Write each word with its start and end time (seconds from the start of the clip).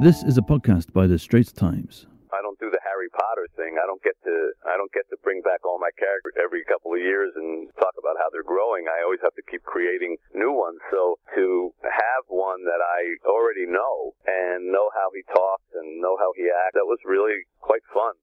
This 0.00 0.22
is 0.24 0.38
a 0.38 0.40
podcast 0.40 0.94
by 0.96 1.06
the 1.06 1.18
Straits 1.18 1.52
Times. 1.52 2.06
I 2.32 2.40
don't 2.40 2.58
do 2.58 2.72
the 2.72 2.80
Harry 2.80 3.12
Potter 3.12 3.44
thing. 3.52 3.76
I 3.76 3.84
don't 3.84 4.00
get 4.02 4.16
to 4.24 4.32
I 4.64 4.80
don't 4.80 4.90
get 4.96 5.04
to 5.10 5.16
bring 5.22 5.42
back 5.44 5.60
all 5.68 5.76
my 5.78 5.92
characters 6.00 6.32
every 6.40 6.64
couple 6.64 6.96
of 6.96 7.00
years 7.04 7.36
and 7.36 7.68
talk 7.76 7.92
about 8.00 8.16
how 8.16 8.32
they're 8.32 8.40
growing. 8.42 8.88
I 8.88 9.04
always 9.04 9.20
have 9.20 9.36
to 9.36 9.44
keep 9.44 9.60
creating 9.62 10.16
new 10.32 10.56
ones. 10.56 10.80
So 10.90 11.20
to 11.36 11.74
have 11.84 12.24
one 12.32 12.64
that 12.64 12.80
I 12.80 13.20
already 13.28 13.68
know 13.68 14.16
and 14.24 14.72
know 14.72 14.88
how 14.96 15.12
he 15.12 15.20
talks 15.28 15.68
and 15.76 16.00
know 16.00 16.16
how 16.16 16.32
he 16.32 16.48
acts, 16.48 16.80
that 16.80 16.88
was 16.88 17.04
really 17.04 17.44
quite 17.60 17.84
fun. 17.92 18.16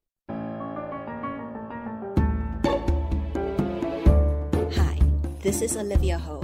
Hi, 4.74 4.98
this 5.46 5.62
is 5.62 5.78
Olivia 5.78 6.18
Ho, 6.18 6.42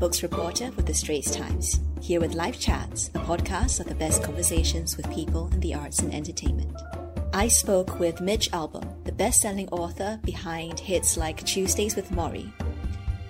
books 0.00 0.22
reporter 0.22 0.72
with 0.76 0.86
the 0.86 0.94
Straits 0.94 1.28
Times, 1.36 1.78
here 2.02 2.18
with 2.18 2.34
Celeb 2.34 2.58
Chats, 2.58 3.10
a 3.14 3.20
podcast 3.20 3.78
of 3.78 3.86
the 3.86 3.94
best 3.94 4.24
conversations 4.24 4.96
with 4.96 5.08
people 5.12 5.48
in 5.52 5.60
the 5.60 5.72
arts 5.72 6.00
and 6.00 6.12
entertainment. 6.12 6.76
I 7.32 7.46
spoke 7.46 8.00
with 8.00 8.20
Mitch 8.20 8.50
Albom, 8.50 9.04
the 9.04 9.12
best-selling 9.12 9.68
author 9.68 10.18
behind 10.24 10.80
hits 10.80 11.16
like 11.16 11.44
Tuesdays 11.44 11.94
with 11.94 12.10
Morrie. 12.10 12.52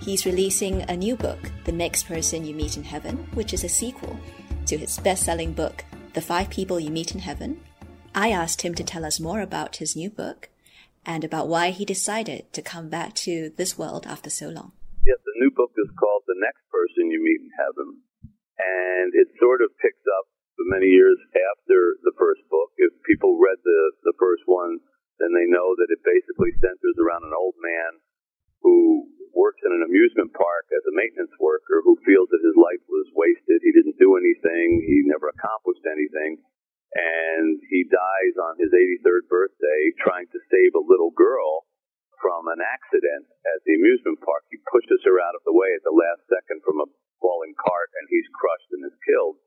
He's 0.01 0.25
releasing 0.25 0.81
a 0.89 0.97
new 0.97 1.15
book, 1.15 1.51
The 1.65 1.71
Next 1.71 2.07
Person 2.07 2.45
You 2.45 2.55
Meet 2.55 2.77
in 2.77 2.83
Heaven, 2.83 3.27
which 3.35 3.53
is 3.53 3.63
a 3.63 3.69
sequel 3.69 4.19
to 4.65 4.75
his 4.75 4.97
best-selling 4.97 5.53
book, 5.53 5.85
The 6.13 6.21
Five 6.21 6.49
People 6.49 6.79
You 6.79 6.89
Meet 6.89 7.13
in 7.13 7.19
Heaven. 7.19 7.61
I 8.15 8.31
asked 8.31 8.63
him 8.63 8.73
to 8.73 8.83
tell 8.83 9.05
us 9.05 9.19
more 9.19 9.41
about 9.41 9.75
his 9.75 9.95
new 9.95 10.09
book 10.09 10.49
and 11.05 11.23
about 11.23 11.47
why 11.47 11.69
he 11.69 11.85
decided 11.85 12.51
to 12.53 12.63
come 12.63 12.89
back 12.89 13.13
to 13.15 13.53
this 13.55 13.77
world 13.77 14.07
after 14.07 14.31
so 14.31 14.49
long. 14.49 14.71
Yes, 15.05 15.19
the 15.23 15.45
new 15.45 15.51
book 15.55 15.71
is 15.77 15.91
called 15.99 16.23
The 16.25 16.35
Next 16.39 16.63
Person 16.71 17.11
You 17.11 17.21
Meet 17.23 17.41
in 17.41 17.51
Heaven, 17.55 18.01
and 18.59 19.13
it 19.13 19.29
sort 19.41 19.61
of 19.61 19.73
picks 19.81 20.03
up 20.05 20.25
many 20.69 20.87
years 20.87 21.17
after 21.33 21.97
the 22.05 22.15
first 22.15 22.41
book. 22.47 22.71
If 22.77 22.93
people 23.03 23.41
read 23.41 23.59
the, 23.63 23.81
the 24.07 24.15
first 24.21 24.45
one, 24.45 24.79
then 25.19 25.33
they 25.33 25.49
know 25.49 25.75
that 25.77 25.91
it 25.91 26.01
basically 26.05 26.53
centers 26.61 26.97
around 26.97 27.25
an 27.25 27.35
old 27.35 27.57
man 27.59 28.01
who 28.61 29.07
works 29.35 29.59
in 29.65 29.73
an 29.73 29.83
amusement 29.83 30.31
park 30.33 30.65
as 30.71 30.85
a 30.87 30.95
maintenance 30.95 31.33
worker 31.41 31.81
who 31.83 31.99
feels 32.05 32.29
that 32.31 32.45
his 32.45 32.55
life 32.55 32.81
was 32.87 33.09
wasted. 33.17 33.59
He 33.61 33.73
didn't 33.73 33.99
do 33.99 34.15
anything. 34.15 34.81
He 34.85 35.03
never 35.09 35.29
accomplished 35.29 35.83
anything. 35.89 36.39
And 36.93 37.57
he 37.73 37.89
dies 37.89 38.35
on 38.37 38.61
his 38.61 38.69
83rd 38.69 39.25
birthday 39.25 39.81
trying 39.97 40.29
to 40.29 40.39
save 40.53 40.77
a 40.77 40.85
little 40.85 41.09
girl 41.17 41.65
from 42.21 42.47
an 42.53 42.61
accident 42.61 43.25
at 43.25 43.59
the 43.65 43.75
amusement 43.75 44.21
park. 44.21 44.45
He 44.47 44.61
pushes 44.69 45.01
her 45.03 45.17
out 45.19 45.35
of 45.35 45.43
the 45.43 45.57
way 45.57 45.73
at 45.73 45.83
the 45.83 45.91
last 45.91 46.23
second 46.29 46.61
from 46.61 46.79
a 46.79 46.87
falling 47.23 47.55
cart 47.55 47.89
and 47.95 48.11
he's 48.11 48.27
crushed 48.35 48.75
and 48.75 48.83
is 48.83 49.05
killed. 49.07 49.39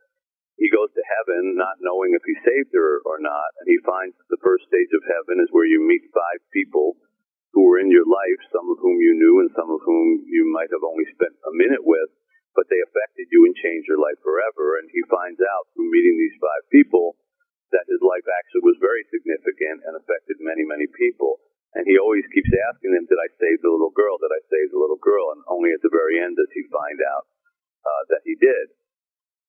He 0.57 0.73
goes 0.73 0.89
to 0.97 1.05
heaven 1.05 1.53
not 1.61 1.85
knowing 1.85 2.17
if 2.17 2.25
he 2.25 2.33
saved 2.41 2.73
her 2.73 3.05
or 3.05 3.21
not, 3.21 3.53
and 3.61 3.69
he 3.69 3.77
finds 3.85 4.17
that 4.17 4.33
the 4.33 4.41
first 4.41 4.65
stage 4.65 4.89
of 4.97 5.05
heaven 5.05 5.37
is 5.45 5.53
where 5.53 5.69
you 5.69 5.85
meet 5.85 6.09
five 6.17 6.41
people 6.49 6.97
who 7.53 7.69
were 7.69 7.77
in 7.77 7.93
your 7.93 8.09
life, 8.09 8.41
some 8.49 8.65
of 8.73 8.81
whom 8.81 8.97
you 8.97 9.13
knew 9.21 9.45
and 9.45 9.53
some 9.53 9.69
of 9.69 9.85
whom 9.85 10.25
you 10.25 10.49
might 10.49 10.73
have 10.73 10.85
only 10.85 11.05
spent 11.13 11.37
a 11.45 11.53
minute 11.61 11.85
with, 11.85 12.09
but 12.57 12.65
they 12.73 12.81
affected 12.81 13.29
you 13.29 13.45
and 13.45 13.53
changed 13.61 13.85
your 13.85 14.01
life 14.01 14.17
forever. 14.25 14.81
And 14.81 14.89
he 14.89 15.05
finds 15.13 15.41
out 15.45 15.69
through 15.77 15.93
meeting 15.93 16.17
these 16.17 16.41
five 16.41 16.65
people 16.73 17.21
that 17.77 17.89
his 17.89 18.01
life 18.01 18.25
actually 18.25 18.65
was 18.65 18.81
very 18.81 19.05
significant 19.13 19.85
and 19.85 19.93
affected 19.97 20.41
many, 20.41 20.65
many 20.65 20.89
people. 20.97 21.45
And 21.77 21.85
he 21.85 22.01
always 22.01 22.25
keeps 22.33 22.49
asking 22.73 22.97
them, 22.97 23.05
Did 23.05 23.21
I 23.21 23.29
save 23.37 23.61
the 23.61 23.69
little 23.69 23.93
girl? 23.93 24.17
Did 24.17 24.33
I 24.33 24.41
save 24.49 24.73
the 24.73 24.81
little 24.81 25.01
girl? 25.01 25.37
And 25.37 25.45
only 25.53 25.77
at 25.77 25.85
the 25.85 25.93
very 25.93 26.17
end 26.17 26.41
does 26.41 26.49
he 26.57 26.65
find 26.73 26.97
out 27.05 27.29
uh, 27.87 28.03
that 28.11 28.27
he 28.27 28.35
did. 28.35 28.75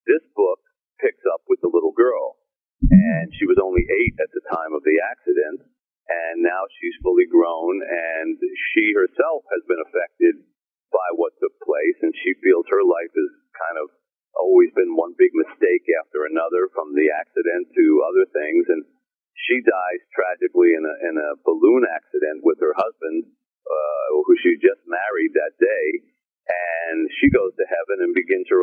This 0.05 0.21
book 0.37 0.61
picks 1.01 1.25
up 1.33 1.41
with 1.49 1.59
the 1.65 1.73
little 1.73 1.93
girl. 1.93 2.37
And 2.85 3.33
she 3.33 3.49
was 3.49 3.57
only 3.57 3.81
eight 3.81 4.15
at 4.21 4.29
the 4.29 4.45
time 4.53 4.77
of 4.77 4.85
the 4.85 5.01
accident. 5.01 5.65
And 6.07 6.39
now 6.45 6.63
she's 6.79 6.95
fully 7.03 7.27
grown, 7.27 7.83
and 7.83 8.39
she 8.71 8.95
herself 8.95 9.43
has 9.51 9.59
been 9.67 9.81
affected 9.83 10.39
by 10.87 11.07
what 11.19 11.35
took 11.41 11.51
place. 11.65 11.99
And 11.99 12.13
she 12.23 12.37
feels 12.39 12.63
her 12.69 12.85
life 12.85 13.11
has 13.11 13.31
kind 13.57 13.77
of 13.81 13.91
always 14.37 14.71
been 14.77 14.95
one 14.95 15.17
big 15.19 15.33
mistake 15.35 15.83
after 15.99 16.29
another, 16.29 16.71
from 16.71 16.95
the 16.95 17.11
accident 17.11 17.67
to 17.73 17.85
other 18.07 18.25
things. 18.29 18.63
And 18.71 18.87
she 19.35 19.59
dies 19.65 20.01
tragically 20.15 20.77
in 20.77 20.85
a, 20.85 20.95
in 21.11 21.15
a 21.19 21.37
balloon 21.43 21.83
accident 21.83 22.45
with 22.45 22.61
her 22.63 22.77
husband, 22.77 23.27
uh, 23.67 24.07
who 24.23 24.33
she 24.39 24.55
just 24.63 24.85
married 24.87 25.35
that 25.35 25.59
day. 25.59 25.85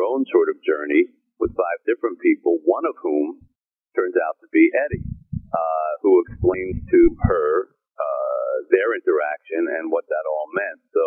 Own 0.05 0.23
sort 0.29 0.53
of 0.53 0.61
journey 0.61 1.09
with 1.41 1.51
five 1.57 1.79
different 1.89 2.21
people, 2.21 2.61
one 2.63 2.85
of 2.85 2.95
whom 3.01 3.41
turns 3.97 4.15
out 4.15 4.37
to 4.39 4.47
be 4.53 4.69
Eddie, 4.71 5.03
uh, 5.51 5.91
who 6.05 6.21
explains 6.23 6.79
to 6.85 7.01
her 7.27 7.73
uh, 7.97 8.53
their 8.69 8.93
interaction 8.93 9.65
and 9.81 9.89
what 9.89 10.05
that 10.07 10.25
all 10.29 10.47
meant. 10.53 10.79
So 10.93 11.03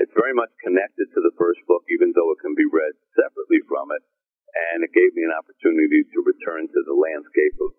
it's 0.00 0.14
very 0.16 0.34
much 0.34 0.50
connected 0.64 1.12
to 1.14 1.20
the 1.20 1.34
first 1.36 1.60
book, 1.68 1.84
even 1.92 2.14
though 2.16 2.32
it 2.32 2.40
can 2.40 2.56
be 2.56 2.66
read 2.66 2.94
separately 3.14 3.60
from 3.68 3.92
it. 3.92 4.02
And 4.72 4.82
it 4.82 4.96
gave 4.96 5.12
me 5.12 5.22
an 5.28 5.36
opportunity 5.36 6.08
to 6.08 6.18
return 6.24 6.66
to 6.66 6.80
the 6.88 6.96
landscape 6.96 7.58
of 7.60 7.76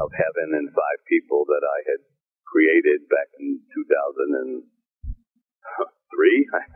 of 0.00 0.08
heaven 0.16 0.56
and 0.56 0.72
five 0.72 1.00
people 1.04 1.44
that 1.44 1.60
I 1.60 1.78
had 1.84 2.00
created 2.48 3.04
back 3.12 3.28
in 3.38 3.60
2003. 3.74 4.64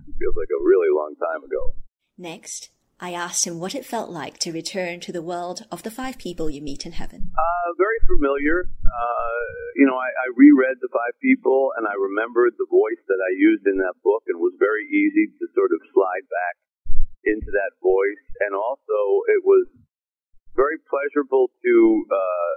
It 0.08 0.14
feels 0.18 0.36
like 0.36 0.50
a 0.50 0.62
really 0.66 0.90
long 0.92 1.14
time 1.16 1.44
ago. 1.46 1.74
Next, 2.18 2.70
I 2.98 3.14
asked 3.14 3.46
him 3.46 3.62
what 3.62 3.78
it 3.78 3.86
felt 3.86 4.10
like 4.10 4.42
to 4.42 4.50
return 4.50 4.98
to 5.06 5.14
the 5.14 5.22
world 5.22 5.62
of 5.70 5.86
the 5.86 5.94
five 5.94 6.18
people 6.18 6.50
you 6.50 6.58
meet 6.58 6.82
in 6.82 6.98
heaven. 6.98 7.30
Uh, 7.30 7.70
very 7.78 8.02
familiar. 8.10 8.66
Uh, 8.66 9.46
you 9.78 9.86
know, 9.86 9.94
I, 9.94 10.10
I 10.10 10.26
reread 10.34 10.82
The 10.82 10.90
Five 10.90 11.14
People 11.22 11.70
and 11.78 11.86
I 11.86 11.94
remembered 11.94 12.58
the 12.58 12.66
voice 12.66 12.98
that 13.06 13.22
I 13.22 13.30
used 13.38 13.62
in 13.70 13.78
that 13.78 13.94
book 14.02 14.26
and 14.26 14.34
it 14.34 14.42
was 14.42 14.58
very 14.58 14.82
easy 14.90 15.30
to 15.30 15.44
sort 15.54 15.70
of 15.70 15.78
slide 15.94 16.26
back 16.26 16.54
into 17.22 17.54
that 17.54 17.78
voice. 17.78 18.24
And 18.42 18.58
also, 18.58 18.98
it 19.30 19.46
was 19.46 19.70
very 20.58 20.82
pleasurable 20.90 21.54
to 21.54 21.74
uh, 22.10 22.54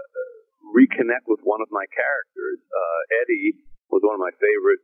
reconnect 0.74 1.30
with 1.30 1.46
one 1.46 1.62
of 1.62 1.70
my 1.70 1.86
characters. 1.94 2.58
Uh, 2.66 3.02
Eddie 3.22 3.62
was 3.94 4.02
one 4.02 4.18
of 4.18 4.24
my 4.26 4.34
favorite 4.42 4.82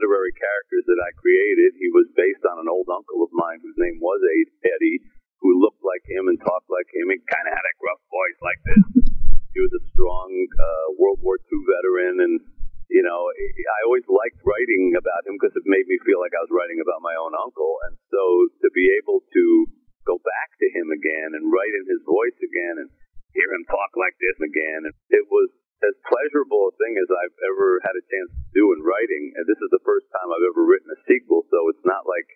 literary 0.00 0.32
characters 0.32 0.88
that 0.88 0.96
I 0.96 1.12
created. 1.20 1.76
He 1.76 1.92
was 1.92 2.08
based 2.16 2.40
on 2.48 2.56
an 2.56 2.72
old 2.72 2.88
uncle 2.88 3.20
of 3.20 3.28
mine 3.36 3.60
whose 3.60 3.76
name 3.76 4.00
was 4.00 4.16
Eddie, 4.64 5.04
who 5.44 5.60
looked 5.60 5.84
like 5.84 6.00
him 6.08 6.32
and 6.32 6.40
talked 6.40 6.72
like 6.72 6.88
him. 6.88 7.12
He 7.12 7.20
kind 7.28 7.44
of 7.44 7.52
had 7.52 7.68
a 7.68 7.76
gruff 7.76 8.00
voice 8.08 8.40
like 8.40 8.60
this. 8.64 8.84
He 9.52 9.60
was 9.60 9.76
a 9.76 9.84
strong 9.92 10.32
uh, 10.56 10.96
World 10.96 11.20
War 11.20 11.36
II 11.36 11.60
veteran, 11.68 12.16
and 12.24 12.40
you 12.88 13.04
know, 13.04 13.28
I 13.28 13.80
always 13.86 14.08
liked 14.08 14.40
writing 14.42 14.96
about 14.96 15.22
him 15.28 15.36
because 15.36 15.54
it 15.54 15.68
made 15.68 15.84
me 15.84 16.00
feel 16.02 16.18
like 16.18 16.34
I 16.34 16.42
was 16.42 16.50
writing 16.50 16.82
about 16.82 17.04
my 17.04 17.14
own 17.14 17.36
uncle. 17.38 17.78
And 17.86 17.94
so 18.10 18.22
to 18.66 18.68
be 18.74 18.90
able 18.98 19.22
to 19.22 19.44
go 20.08 20.18
back 20.18 20.50
to 20.58 20.66
him 20.74 20.90
again 20.90 21.38
and 21.38 21.52
write 21.52 21.70
in 21.70 21.86
his 21.86 22.02
voice 22.02 22.34
again 22.42 22.82
and 22.82 22.88
hear 23.30 23.46
him 23.54 23.62
talk 23.70 23.94
like 23.94 24.18
this 24.18 24.38
again, 24.42 24.90
and 24.90 24.94
it 25.14 25.22
was 25.30 25.54
as 25.80 25.96
pleasurable 26.04 26.68
a 26.68 26.74
thing 26.76 26.94
as 27.00 27.08
I've 27.08 27.38
ever 27.52 27.80
had 27.86 27.96
a 27.96 28.04
chance 28.04 28.30
to 28.34 28.44
do 28.52 28.74
in 28.76 28.84
writing. 28.84 29.32
And 29.38 29.44
this 29.48 29.60
is 29.60 29.70
the 29.72 29.84
first 29.86 30.10
time 30.12 30.28
I've 30.28 30.48
ever 30.52 30.64
written 30.64 30.92
a 30.92 30.98
sequel, 31.08 31.48
so 31.48 31.58
it's 31.72 31.86
not 31.88 32.04
like 32.04 32.28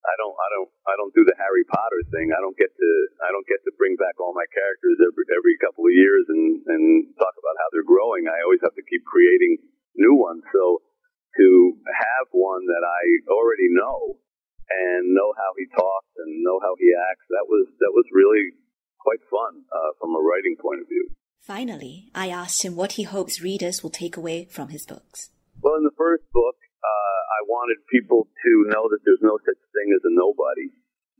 I 0.00 0.14
don't 0.18 0.34
I 0.34 0.48
don't 0.56 0.70
I 0.90 0.94
don't 0.98 1.14
do 1.14 1.24
the 1.28 1.38
Harry 1.38 1.64
Potter 1.68 2.02
thing. 2.20 2.36
I 2.36 2.40
don't 2.44 2.56
get 2.60 2.68
to 2.68 2.90
I 3.24 3.32
don't 3.32 3.48
get 3.48 3.64
to 3.64 3.72
bring 3.80 3.96
back 3.96 4.20
all 4.20 4.36
my 4.36 4.44
characters 4.52 5.00
every 5.00 5.24
every 5.32 5.56
couple 5.64 5.88
of 5.88 5.96
years 5.96 6.28
and 6.28 6.60
and 6.68 7.08
talk 7.16 7.32
about 7.32 7.56
how 7.56 7.72
they're 7.72 7.88
growing. 7.88 8.28
I 8.28 8.44
always 8.44 8.60
have 8.60 8.76
to 8.76 8.84
keep 8.84 9.00
creating 9.08 9.64
new 9.96 10.12
ones. 10.12 10.44
So 10.52 10.84
to 10.84 11.48
have 11.88 12.28
one 12.36 12.68
that 12.68 12.84
I 12.84 13.02
already 13.32 13.72
know 13.72 14.20
and 14.68 15.16
know 15.16 15.32
how 15.32 15.50
he 15.56 15.64
talks 15.72 16.12
and 16.20 16.44
know 16.44 16.60
how 16.60 16.76
he 16.76 16.92
acts, 16.92 17.24
that 17.32 17.48
was 17.48 17.64
that 17.80 17.96
was 17.96 18.04
really 18.12 18.52
quite 19.00 19.24
fun 19.32 19.64
uh, 19.72 19.96
from 19.96 20.12
a 20.12 20.20
writing 20.20 20.60
point 20.60 20.84
of 20.84 20.88
view. 20.92 21.08
Finally, 21.40 22.12
I 22.12 22.28
asked 22.28 22.62
him 22.62 22.76
what 22.76 23.00
he 23.00 23.08
hopes 23.08 23.40
readers 23.40 23.80
will 23.80 23.90
take 23.90 24.20
away 24.20 24.44
from 24.44 24.68
his 24.68 24.84
books. 24.84 25.32
Well, 25.56 25.80
in 25.80 25.88
the 25.88 25.96
first 25.96 26.24
book, 26.36 26.56
uh, 26.84 27.20
I 27.36 27.40
wanted 27.48 27.80
people 27.88 28.28
to 28.28 28.52
know 28.68 28.88
that 28.92 29.00
there's 29.04 29.24
no 29.24 29.40
such 29.40 29.60
thing 29.72 29.88
as 29.96 30.04
a 30.04 30.12
nobody, 30.12 30.68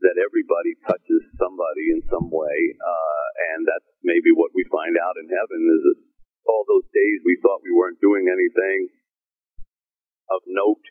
that 0.03 0.17
everybody 0.17 0.73
touches 0.85 1.21
somebody 1.37 1.93
in 1.93 2.01
some 2.09 2.29
way, 2.29 2.57
uh, 2.77 3.27
and 3.53 3.65
that's 3.65 3.89
maybe 4.01 4.33
what 4.33 4.53
we 4.53 4.65
find 4.69 4.97
out 4.97 5.17
in 5.17 5.27
heaven 5.29 5.61
is 5.77 5.81
that 5.87 5.99
all 6.49 6.65
those 6.65 6.87
days 6.91 7.17
we 7.23 7.37
thought 7.41 7.61
we 7.61 7.73
weren't 7.73 8.01
doing 8.01 8.25
anything 8.27 8.89
of 10.33 10.41
note, 10.47 10.85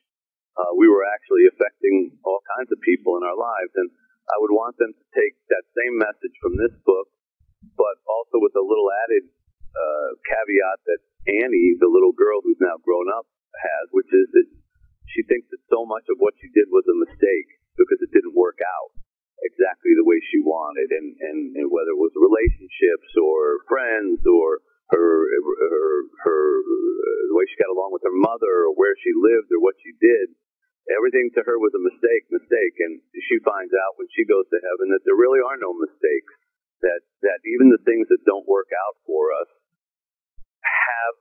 uh, 0.59 0.73
we 0.77 0.87
were 0.87 1.07
actually 1.07 1.49
affecting 1.51 2.15
all 2.23 2.41
kinds 2.59 2.71
of 2.71 2.79
people 2.83 3.19
in 3.19 3.25
our 3.27 3.39
lives, 3.39 3.73
and 3.75 3.89
I 4.31 4.37
would 4.43 4.55
want 4.55 4.79
them 4.79 4.95
to 4.95 5.05
take 5.15 5.35
that 5.51 5.67
same 5.75 5.99
message 5.99 6.37
from 6.39 6.55
this 6.55 6.75
book 6.87 7.11
but 7.77 7.97
also 8.09 8.41
with 8.41 8.57
a 8.57 8.65
little 8.65 8.89
added 9.07 9.25
uh, 9.29 10.11
caveat 10.25 10.79
that 10.89 11.01
Annie, 11.29 11.77
the 11.77 11.91
little 11.91 12.17
girl 12.17 12.41
who's 12.41 12.61
now 12.61 12.81
grown 12.81 13.13
up, 13.13 13.29
has, 13.53 13.93
which 13.93 14.09
is 14.09 14.27
that 14.33 14.49
she 15.13 15.21
thinks 15.27 15.51
that 15.53 15.61
so 15.69 15.85
much 15.85 16.07
of 16.09 16.17
what 16.23 16.33
she 16.41 16.49
did 16.55 16.71
was 16.71 16.87
a 16.89 16.97
mistake 16.97 17.49
because 17.77 18.01
it 18.01 18.15
didn't 18.15 18.37
work 18.39 18.59
out 18.63 18.91
exactly 19.43 19.93
the 19.97 20.07
way 20.07 20.21
she 20.29 20.41
wanted, 20.45 20.89
and, 20.93 21.17
and, 21.21 21.39
and 21.57 21.67
whether 21.73 21.93
it 21.93 22.01
was 22.01 22.13
relationships 22.17 23.11
or 23.17 23.65
friends 23.69 24.21
or 24.29 24.61
her 24.91 25.07
her 25.71 25.91
her 26.27 26.43
the 27.31 27.37
way 27.39 27.47
she 27.47 27.63
got 27.63 27.71
along 27.71 27.95
with 27.95 28.03
her 28.03 28.15
mother 28.15 28.67
or 28.67 28.75
where 28.75 28.95
she 28.99 29.15
lived 29.15 29.49
or 29.55 29.63
what 29.63 29.79
she 29.81 29.95
did. 30.03 30.35
Everything 30.91 31.31
to 31.39 31.47
her 31.47 31.55
was 31.63 31.71
a 31.79 31.83
mistake, 31.87 32.27
mistake, 32.35 32.75
and 32.83 32.99
she 33.15 33.39
finds 33.47 33.71
out 33.71 33.95
when 33.95 34.11
she 34.11 34.27
goes 34.27 34.43
to 34.51 34.59
heaven 34.59 34.91
that 34.91 35.07
there 35.07 35.15
really 35.15 35.39
are 35.39 35.55
no 35.61 35.71
mistakes. 35.79 36.35
That 36.83 37.05
that 37.23 37.39
even 37.47 37.71
the 37.71 37.83
things 37.87 38.09
that 38.11 38.25
don't 38.27 38.49
work 38.49 38.73
out 38.73 38.97
for 39.07 39.31
us 39.37 39.51
have 40.65 41.15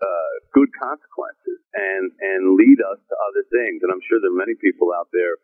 uh, 0.00 0.34
good 0.56 0.70
consequences 0.78 1.58
and 1.74 2.10
and 2.16 2.56
lead 2.56 2.78
us 2.80 3.02
to 3.02 3.14
other 3.28 3.44
things. 3.52 3.84
And 3.84 3.92
I'm 3.92 4.00
sure 4.08 4.22
there 4.22 4.32
are 4.32 4.40
many 4.40 4.56
people 4.56 4.94
out 4.94 5.12
there 5.12 5.36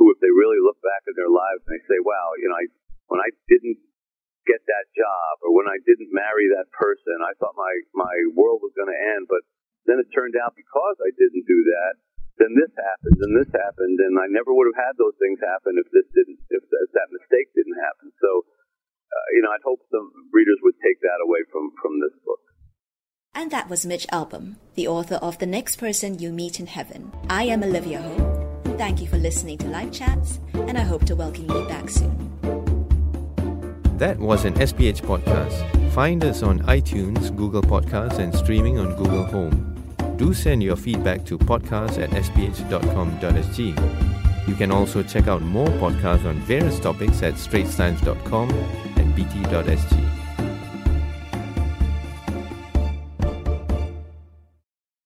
who, 0.00 0.08
if 0.08 0.18
they 0.24 0.32
really 0.32 0.56
look 0.64 0.80
back 0.80 1.04
at 1.04 1.12
their 1.12 1.28
lives 1.28 1.60
and 1.68 1.76
they 1.76 1.84
say, 1.84 2.00
"Wow, 2.00 2.32
you 2.40 2.48
know, 2.48 2.56
I 2.56 2.66
when 3.12 3.20
I 3.20 3.28
didn't 3.52 3.76
get 4.48 4.64
that 4.64 4.88
job 4.96 5.44
or 5.44 5.52
when 5.52 5.68
I 5.68 5.76
didn't 5.84 6.08
marry 6.16 6.48
that 6.56 6.72
person, 6.72 7.20
I 7.20 7.36
thought 7.36 7.52
my 7.52 7.74
my 7.92 8.16
world 8.32 8.64
was 8.64 8.72
going 8.72 8.88
to 8.88 9.04
end, 9.20 9.28
but 9.28 9.44
then 9.84 10.00
it 10.00 10.08
turned 10.16 10.40
out 10.40 10.56
because 10.56 10.96
I 11.04 11.12
didn't 11.12 11.44
do 11.44 11.60
that, 11.76 11.92
then 12.40 12.56
this 12.56 12.72
happened 12.72 13.20
and 13.20 13.36
this 13.36 13.52
happened, 13.52 14.00
and 14.00 14.16
I 14.16 14.32
never 14.32 14.56
would 14.56 14.72
have 14.72 14.80
had 14.80 14.96
those 14.96 15.16
things 15.20 15.36
happen 15.44 15.76
if 15.76 15.84
this 15.92 16.08
didn't 16.16 16.40
if, 16.48 16.64
if 16.64 16.90
that 16.96 17.12
mistake 17.12 17.52
didn't 17.52 17.76
happen. 17.76 18.08
So, 18.24 18.48
uh, 19.12 19.28
you 19.36 19.44
know, 19.44 19.52
I'd 19.52 19.68
hope 19.68 19.84
some 19.92 20.08
readers 20.32 20.64
would 20.64 20.80
take 20.80 21.04
that 21.04 21.20
away 21.20 21.44
from 21.52 21.76
from 21.76 22.00
this 22.00 22.16
book. 22.24 22.40
And 23.36 23.52
that 23.52 23.70
was 23.70 23.86
Mitch 23.86 24.08
Albom, 24.08 24.56
the 24.74 24.88
author 24.88 25.14
of 25.22 25.38
The 25.38 25.46
Next 25.46 25.76
Person 25.76 26.18
You 26.18 26.32
Meet 26.32 26.58
in 26.58 26.66
Heaven. 26.66 27.12
I 27.28 27.44
am 27.44 27.62
Olivia 27.62 28.02
Ho 28.02 28.49
Thank 28.80 29.02
you 29.02 29.06
for 29.06 29.18
listening 29.18 29.58
to 29.58 29.66
Celeb 29.66 29.92
Chats, 29.92 30.40
and 30.54 30.78
I 30.78 30.80
hope 30.80 31.04
to 31.04 31.14
welcome 31.14 31.44
you 31.50 31.68
back 31.68 31.90
soon. 31.90 32.16
That 33.98 34.18
was 34.18 34.46
an 34.46 34.54
SPH 34.54 35.02
podcast. 35.02 35.92
Find 35.92 36.24
us 36.24 36.42
on 36.42 36.60
iTunes, 36.60 37.36
Google 37.36 37.60
Podcasts, 37.60 38.18
and 38.18 38.34
streaming 38.34 38.78
on 38.78 38.96
Google 38.96 39.26
Home. 39.26 39.76
Do 40.16 40.32
send 40.32 40.62
your 40.62 40.76
feedback 40.76 41.26
to 41.26 41.36
podcast 41.36 41.98
at 42.02 42.08
sph.com.sg. 42.08 43.58
You 44.48 44.54
can 44.54 44.72
also 44.72 45.02
check 45.02 45.28
out 45.28 45.42
more 45.42 45.68
podcasts 45.68 46.24
on 46.24 46.36
various 46.36 46.80
topics 46.80 47.22
at 47.22 47.34
straitstimes.com 47.34 48.48
and 48.96 49.14
bt.sg. 49.14 50.09